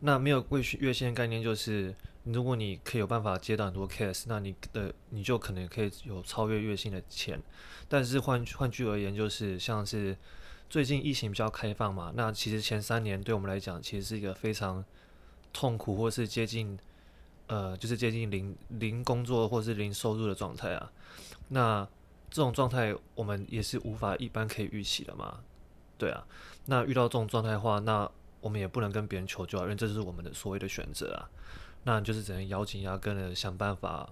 [0.01, 7.41] 那没有月月薪的概念，就是如果你可以有办法接到很多 case，那你的你就可能可以有超越月薪的钱。
[7.89, 10.17] 但是换换句而言，就是像是。
[10.69, 14.85] 最近疫情比较开放嘛，那其实前三年对我们来讲，其实是一个非常
[15.53, 16.79] 痛苦，或是接近
[17.47, 20.93] 呃，就是接近零零工作或是零收入的状态啊。
[21.49, 21.87] 那
[22.29, 25.39] 这种状态，我们也是无法一般可以预期的嘛。
[25.97, 26.27] 对啊，
[26.67, 31.31] 那遇到这种状态的话，那我们也不能跟别人求救啊，因为这是我们的所谓的选择啊。
[31.85, 34.11] 那就是只能咬紧牙根的想办法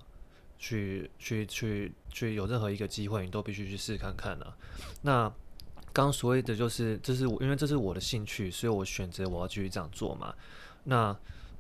[0.58, 4.56] 去去去去，有任何一个机会，你都必须去试看看啊。
[5.02, 5.30] 那
[5.94, 10.34] 刚所谓的就是，这是我因为这是我的兴趣，所以我选择我要继续这样做嘛。
[10.82, 11.16] 那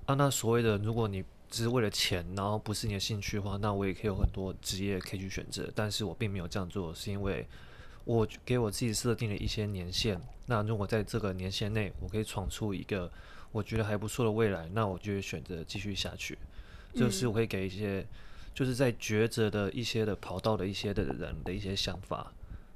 [0.06, 5.70] 啊，那所谓的，如果你只是为了钱，然后不是你的兴趣的话，那我也可以有很多职业可以去选择。
[5.72, 7.46] 但是我并没有这样做，是因为
[8.04, 10.20] 我给我自己设定了一些年限。
[10.46, 13.10] 那如果在这个年限内，我可以闯出一个
[13.52, 16.36] 我觉得还不错的未来，那我就会选择继续下去。
[16.92, 18.04] 就是我会给一些，
[18.52, 22.32] 就是在抉择的一些的跑道的一些的人的一些想法，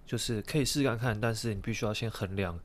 [0.09, 2.59] 就是可以试看看，但是你必须要先衡量。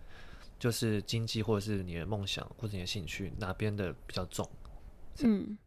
[0.60, 4.50] 就是经济，或者是你的梦想，或者你的兴趣，哪边的比较重？
[5.20, 5.58] 嗯，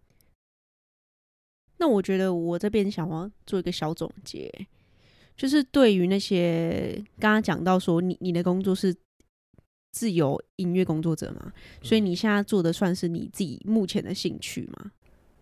[1.77, 4.51] 那我觉得我这边想要做一个小总结，
[5.37, 8.97] 就是对于那些刚刚讲到说你你的工作是
[9.93, 11.53] 自由音乐工作者嘛，
[11.83, 14.93] 所以你现在做的算是你自己目前的兴趣嘛，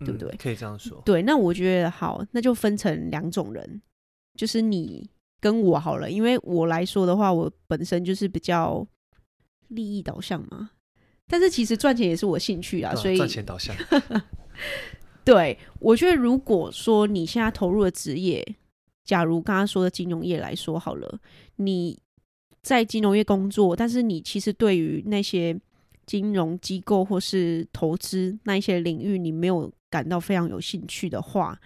[0.01, 0.35] 嗯、对不对？
[0.37, 1.01] 可以这样说。
[1.05, 3.81] 对，那我觉得好，那就分成两种人，
[4.37, 5.09] 就是你
[5.45, 8.87] 跟我好了，因为我来说的话，我本身就是比较。
[9.69, 10.71] 利益导向嘛，
[11.27, 13.75] 但是其实赚钱也是我兴趣啊，所以赚钱导向。
[15.25, 18.47] 对，我觉得如果说你现在投入的职业，
[19.05, 21.19] 假如刚刚说的金融业来说好了，
[21.57, 21.99] 你
[22.63, 25.59] 在金融业工作，但是你其实对于那些
[26.07, 31.59] 金融机构或是投资那一些领域，你没有感到非常有兴趣的话，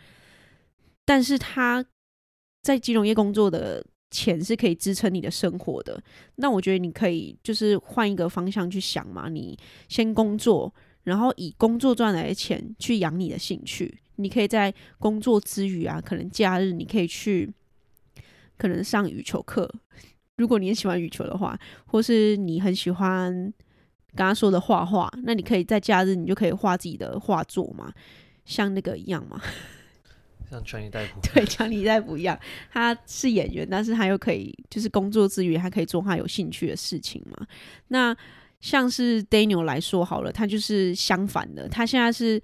[1.04, 1.84] 但是他
[2.68, 3.82] 在金融业工作的。
[4.10, 6.02] 钱是可以支撑你的生活的，
[6.36, 9.54] 那我觉得你可以就是换一个方向去想嘛，你
[9.86, 14.00] 先工作，然后以工作赚来的钱去养你的兴趣。
[14.16, 17.52] 你可以在工作之余啊，可能假日你可以去，
[18.56, 19.70] 可能上羽球课，
[20.38, 23.30] 如果你很喜欢羽球的话，或是你很喜欢
[24.16, 27.92] 刚刚说的画画，那你可以在假日你就可以画自己的画作嘛，
[28.46, 29.38] 像那个一样嘛。
[30.51, 32.38] 像强尼戴 普，对，强尼戴普一样，
[32.72, 37.46] 他是演员，但是他又可以，就是工作之余，他可以做他有兴趣的事情嘛。
[37.88, 38.16] 那
[38.61, 42.42] 像是 Daniel 来说好了，他就是相反的，他现在是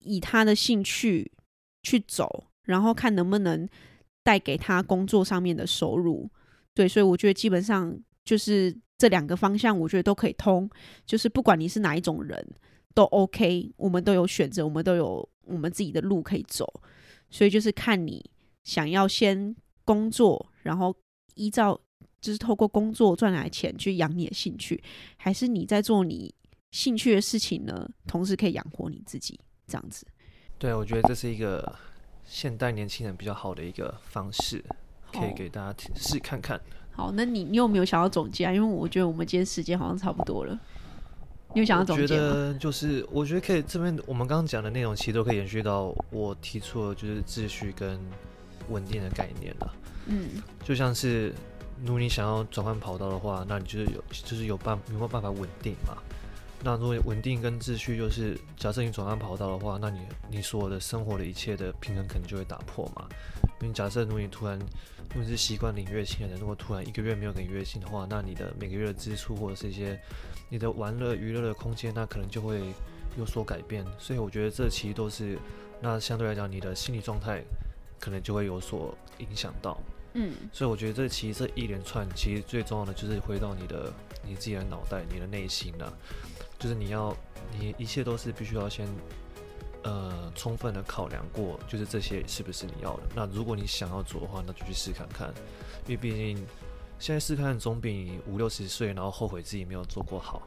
[0.00, 1.30] 以他的兴趣
[1.82, 3.68] 去走，然后看能不能
[4.24, 6.28] 带给他工作上面的收入。
[6.74, 10.68] 对，所以我觉得基本上就是这两个方向，我觉得都可以通，
[11.04, 12.44] 就是不管你是哪一种人
[12.94, 16.66] 都 OK，我们都有选择，我们都有我们自己的路可以走。
[17.32, 18.24] 所以就是看你
[18.62, 20.94] 想要先工作，然后
[21.34, 21.76] 依照
[22.20, 24.80] 就是透过工作赚来钱去养你的兴趣，
[25.16, 26.32] 还是你在做你
[26.70, 27.90] 兴趣的事情呢？
[28.06, 30.06] 同时可以养活你自己，这样子。
[30.58, 31.74] 对，我觉得这是一个
[32.24, 34.62] 现代年轻人比较好的一个方式，
[35.10, 36.60] 可以给大家试看看。
[36.92, 38.52] 好，那你你有没有想要总结啊？
[38.52, 40.60] 因为我觉得我们今天时间好像差不多了。
[41.54, 42.08] 你有想要总结吗？
[42.08, 43.62] 我觉得就是，我觉得可以。
[43.62, 47.98] 这边我们刚刚讲的内容，其实都可以延续到我提出的，就是秩序跟
[48.68, 49.74] 稳定的概念了。
[50.06, 51.32] 嗯，就像是
[51.84, 55.96] 如果你想要转换跑道的话，那你就是有，就是有办有没有办法稳定嘛？
[56.64, 59.98] 那如果稳定跟秩序，就是假设你转换跑道的话，那你
[60.30, 63.06] 你所有的生活的一切的平衡可能就会打破嘛。
[63.62, 69.98] 因为假设如果你突然如果你是习惯领月薪的人，如果突然一个月没有领月薪的话，那你的每个月的支出或者是一些
[70.48, 72.60] 你的玩乐娱乐的空间，那可能就会
[73.16, 73.86] 有所改变。
[73.98, 75.38] 所以我觉得这其实都是，
[75.80, 77.42] 那相对来讲，你的心理状态
[78.00, 79.80] 可能就会有所影响到。
[80.14, 83.92] 嗯，所以我觉得这其实这一连串，其实最重要的就是回到你的
[84.26, 85.90] 你自己的脑袋、你的内心了，
[86.58, 87.16] 就是你要，
[87.58, 88.86] 你一切都是必须要先，
[89.82, 93.02] 呃，充分的考量过，就是这些是不是你要的。
[93.14, 95.28] 那如果你想要做的话，那就去试看看，
[95.86, 96.44] 因为毕竟。
[96.98, 100.40] 现在试看总比五六十岁然后后悔自己没有做过好。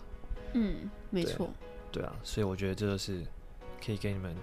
[0.53, 1.49] 嗯，没错。
[1.91, 3.25] 对啊，所以我觉得这个是
[3.85, 4.33] 可以给你们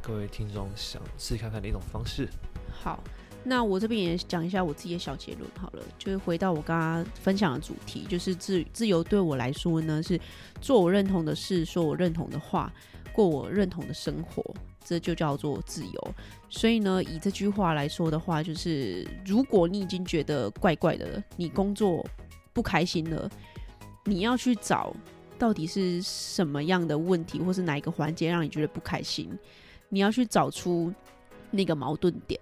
[0.00, 2.28] 各位听众想试看看的一种方式。
[2.70, 3.02] 好，
[3.42, 10.20] 那我这边也讲一下我自己的小结论好了，就是回到我刚刚分享的主题，就是自自由对我来说呢，是
[10.60, 12.72] 做我认同的事，说我认同的话，
[13.10, 14.42] 过我认同的生活。
[14.82, 16.14] 这就叫做自由，
[16.48, 22.04] 所以呢，以这句话来说的话，就是如果你已经觉得怪怪的，你工作
[22.54, 23.30] 不开心了，
[24.06, 24.92] 你要去找
[25.38, 29.30] 到底是什么样的问题，或是哪一个环节让你觉得不开心，
[29.90, 30.92] 你要去找出
[31.50, 32.40] 那个矛盾点，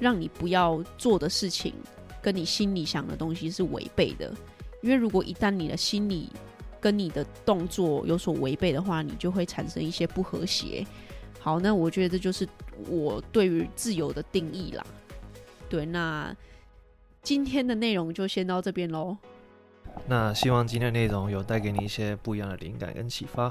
[0.00, 1.74] 让你不要做的事情
[2.22, 4.34] 跟你心里想的东西是违背的，
[4.82, 6.30] 因为如果一旦你的心里
[6.84, 10.86] 跟你的动作有所违背的话，你就会产生一些不和谐。
[11.40, 12.46] 好，那我觉得这就是
[12.90, 14.84] 我对于自由的定义啦。
[15.66, 16.36] 对，那
[17.22, 19.16] 今天的内容就先到这边喽。
[20.06, 23.50] 那希望今天的内容有带给你一些不一样的灵感跟启发。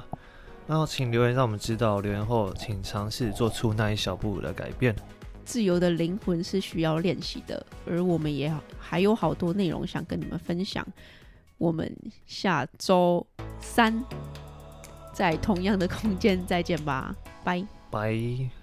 [0.68, 4.96] 然后请留言让我们知道，留言后请尝试做出那一小步的改变。
[5.44, 10.88] 自由的灵魂是需要练习的，而我们也还有好多内容想跟你们分享。
[11.58, 11.96] 我们
[12.26, 13.26] 下周
[13.60, 14.04] 三
[15.14, 17.66] 在同样的空间再见吧，拜。
[17.92, 18.63] 拜。